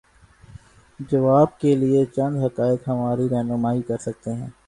[0.99, 4.49] جواب کے لیے چند حقائق ہماری رہنمائی کر سکتے ہیں۔